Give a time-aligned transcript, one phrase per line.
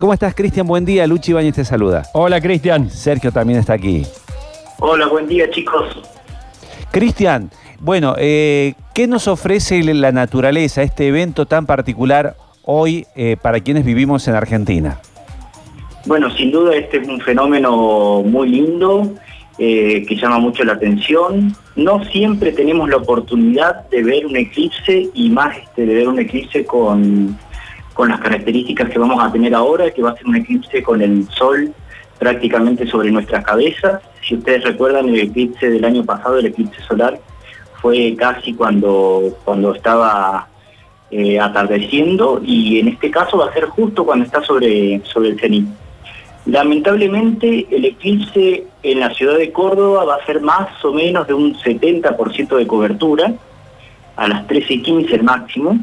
[0.00, 0.64] ¿Cómo estás, Cristian?
[0.64, 1.08] Buen día.
[1.08, 2.04] Luchi Bañez te saluda.
[2.14, 2.88] Hola, Cristian.
[2.88, 4.04] Sergio también está aquí.
[4.78, 5.86] Hola, buen día, chicos.
[6.92, 13.58] Cristian, bueno, eh, ¿qué nos ofrece la naturaleza, este evento tan particular hoy eh, para
[13.58, 15.00] quienes vivimos en Argentina?
[16.06, 19.14] Bueno, sin duda este es un fenómeno muy lindo
[19.58, 21.56] eh, que llama mucho la atención.
[21.74, 26.20] No siempre tenemos la oportunidad de ver un eclipse y más este, de ver un
[26.20, 27.36] eclipse con
[27.98, 31.02] con las características que vamos a tener ahora, que va a ser un eclipse con
[31.02, 31.74] el sol
[32.16, 34.00] prácticamente sobre nuestras cabezas.
[34.22, 37.18] Si ustedes recuerdan el eclipse del año pasado, el eclipse solar,
[37.82, 40.46] fue casi cuando, cuando estaba
[41.10, 45.40] eh, atardeciendo y en este caso va a ser justo cuando está sobre, sobre el
[45.40, 45.66] cenit.
[46.46, 51.34] Lamentablemente el eclipse en la ciudad de Córdoba va a ser más o menos de
[51.34, 53.34] un 70% de cobertura,
[54.14, 55.78] a las 13 y 15 el máximo,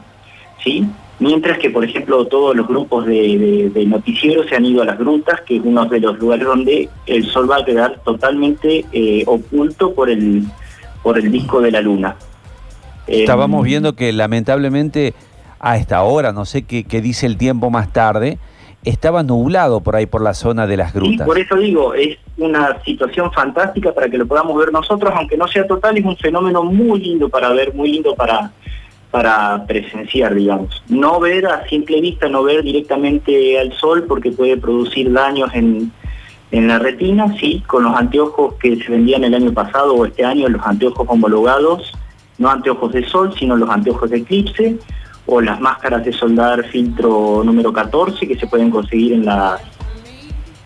[0.63, 0.87] ¿sí?
[1.19, 5.41] Mientras que, por ejemplo, todos los grupos de, noticieros se han ido a las grutas,
[5.41, 9.93] que es uno de los lugares donde el sol va a quedar totalmente eh, oculto
[9.93, 10.43] por el,
[11.01, 12.17] por el disco de la luna.
[13.07, 15.13] Estábamos em, viendo que lamentablemente
[15.59, 18.37] a esta hora, no sé qué, dice el tiempo más tarde,
[18.83, 21.19] estaba nublado por ahí por la zona de las grutas.
[21.19, 25.37] Sí, por eso digo, es una situación fantástica para que lo podamos ver nosotros, aunque
[25.37, 28.51] no sea total, es un fenómeno muy lindo para ver, muy lindo para
[29.15, 30.83] para presenciar, digamos.
[30.89, 35.93] No ver a simple vista, no ver directamente al sol porque puede producir daños en,
[36.51, 40.49] la retina, sí, con los anteojos que se vendían el año pasado o este año,
[40.49, 41.93] los anteojos homologados,
[42.39, 44.79] no anteojos de sol, sino los anteojos de eclipse,
[45.27, 49.61] o las máscaras de soldar filtro número 14 que se pueden conseguir en las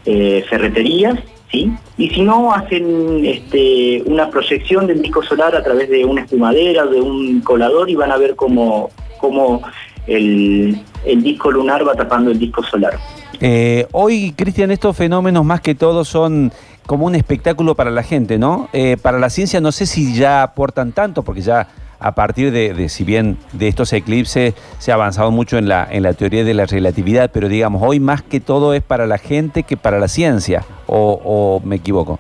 [0.06, 1.20] eh, ferreterías,
[1.52, 1.72] ¿sí?
[1.98, 6.86] Y si no, hacen este, una proyección del disco solar a través de una espumadera,
[6.86, 9.62] de un colador y van a ver cómo, cómo
[10.08, 10.80] el,
[11.18, 12.94] disco lunar va tapando el disco solar.
[13.42, 16.52] Eh, hoy, Cristian, estos fenómenos más que todo son
[16.86, 18.68] como un espectáculo para la gente, ¿no?
[18.74, 21.68] Eh, para la ciencia no sé si ya aportan tanto, porque ya
[22.00, 26.04] a partir de, si bien de estos eclipses se ha avanzado mucho en la, en
[26.04, 29.64] la teoría de la relatividad, pero digamos, hoy más que todo es para la gente
[29.64, 32.20] que para la ciencia, o, me equivoco.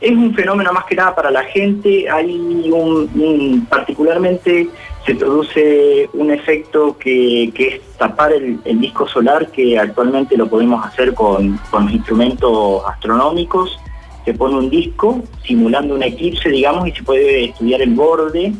[0.00, 4.68] Es un fenómeno más que nada para la gente, hay un, particularmente
[5.04, 11.12] se produce un efecto que, es tapar el, disco solar, que actualmente lo podemos hacer
[11.12, 13.78] con, con instrumentos astronómicos,
[14.24, 18.54] se pone un disco simulando un eclipse, digamos, y se puede estudiar el borde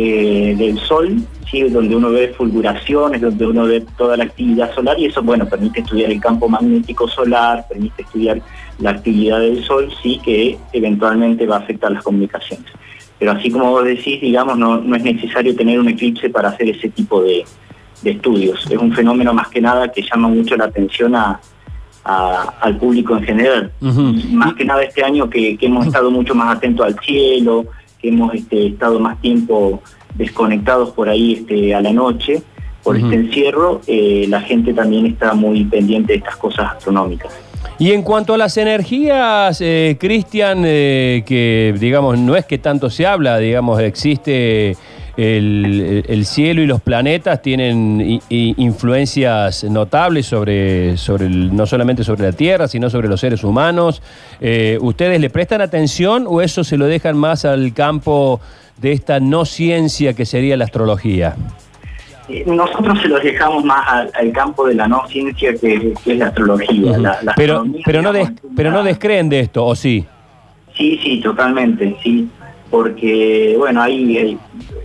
[0.00, 1.16] eh, del Sol,
[1.50, 1.60] ¿sí?
[1.62, 5.80] donde uno ve fulguraciones, donde uno ve toda la actividad solar y eso, bueno, permite
[5.80, 8.40] estudiar el campo magnético solar, permite estudiar
[8.78, 12.70] la actividad del Sol, sí, que eventualmente va a afectar las comunicaciones.
[13.18, 16.90] Pero así como vos decís, digamos, no, es necesario tener un eclipse para hacer ese
[16.90, 17.44] tipo de,
[18.04, 18.70] estudios.
[18.70, 23.72] Es un fenómeno más que nada que llama mucho la atención al público en general.
[23.80, 27.66] Más que nada este año que hemos estado mucho más atentos al cielo,
[28.00, 29.82] que hemos este, estado más tiempo
[30.14, 32.42] desconectados por ahí este, a la noche,
[32.82, 37.32] por este encierro, eh, la gente también está muy pendiente de estas cosas astronómicas.
[37.78, 42.88] Y en cuanto a las energías, eh, Cristian, eh, que digamos no es que tanto
[42.90, 44.76] se habla, digamos existe
[45.18, 52.68] el, cielo y los planetas tienen influencias notables sobre, sobre no solamente sobre la Tierra,
[52.68, 54.00] sino sobre los seres humanos.
[54.40, 58.40] Eh, ¿Ustedes le prestan atención o eso se lo dejan más al campo
[58.76, 61.34] de esta no ciencia que sería la astrología?
[62.28, 66.28] Eh, nosotros se los dejamos más al, campo de la no ciencia que, es la
[66.28, 66.96] astrología.
[67.34, 68.12] pero pero, no
[68.54, 70.06] pero no descreen de esto, ¿o sí?
[70.76, 72.28] Sí, sí, totalmente, sí
[72.70, 74.38] porque, bueno, ahí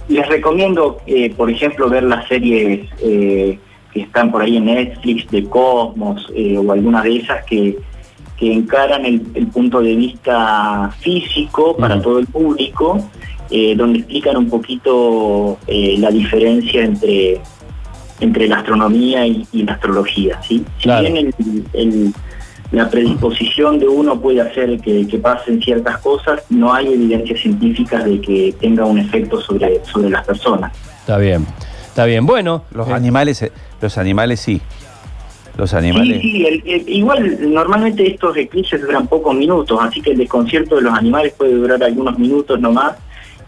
[0.07, 3.59] les recomiendo, eh, por ejemplo, ver las series eh,
[3.91, 7.77] que están por ahí en Netflix de Cosmos eh, o algunas de esas que,
[8.39, 9.21] encaran el,
[9.53, 13.01] punto de vista físico para todo el público,
[13.77, 17.39] donde explican un poquito la diferencia entre
[18.19, 20.41] entre la astronomía y, la astrología.
[20.41, 20.65] ¿sí?
[20.77, 21.33] Si bien
[21.71, 22.13] el
[22.73, 28.19] la predisposición de uno puede hacer que, pasen ciertas cosas, no hay evidencias científicas de
[28.19, 30.75] que tenga un efecto sobre, sobre las personas.
[31.01, 31.45] Está bien,
[31.85, 32.25] está bien.
[32.25, 33.47] Bueno, los eh, animales,
[33.79, 34.59] los animales sí.
[35.55, 36.19] Los animales.
[36.19, 40.93] Sí, sí, igual normalmente estos eclipses duran pocos minutos, así que el desconcierto de los
[40.95, 42.95] animales puede durar algunos minutos nomás.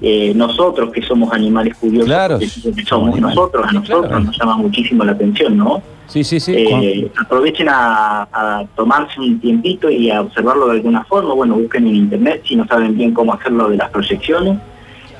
[0.01, 2.39] Eh, nosotros que somos animales curiosos, claro,
[2.85, 5.81] somos nosotros, a nosotros nos llama muchísimo la atención, ¿no?
[6.07, 6.53] Sí, sí, sí.
[6.55, 11.33] Eh, aprovechen a, tomarse un tiempito y a observarlo de alguna forma.
[11.33, 14.59] Bueno, busquen en internet si no saben bien cómo hacerlo de las proyecciones.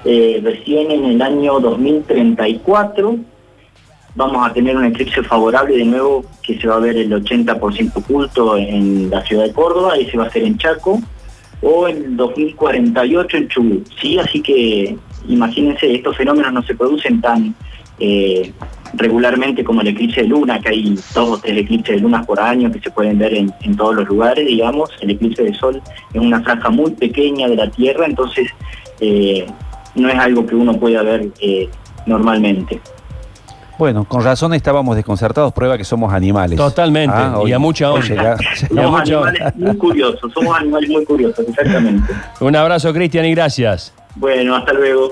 [0.04, 3.18] Eh, recién en el año 2034
[4.14, 7.92] vamos a tener un eclipse favorable de nuevo que se va a ver el 80%
[7.96, 11.02] oculto en la ciudad de Córdoba y se va a hacer en Chaco
[11.62, 13.88] o en 2048 en Chubut.
[14.00, 14.18] ¿sí?
[14.20, 14.98] Así que
[15.28, 17.56] imagínense, estos fenómenos no se producen tan
[18.00, 18.52] eh,
[18.94, 22.40] regularmente como el eclipse de luna, que hay dos o tres eclipses de luna por
[22.40, 24.90] año que se pueden ver en, en todos los lugares, digamos.
[25.02, 25.82] El eclipse de sol
[26.14, 28.50] es una franja muy pequeña de la Tierra, entonces
[29.00, 29.46] eh,
[29.96, 31.70] no es algo que uno pueda ver eh,
[32.06, 32.80] normalmente.
[33.78, 36.58] Bueno, con razón estábamos desconcertados, prueba que somos animales.
[36.58, 38.38] Totalmente, Ah, y a mucha Ya
[38.70, 42.14] Somos animales muy curiosos, somos animales muy curiosos, exactamente.
[42.40, 43.94] Un abrazo, Cristian, y gracias.
[44.16, 45.12] Bueno, hasta luego.